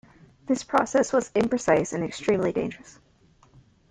This 0.47 0.63
process 0.63 1.13
was 1.13 1.29
imprecise 1.33 1.93
and 1.93 2.03
extremely 2.03 2.51
dangerous. 2.51 2.97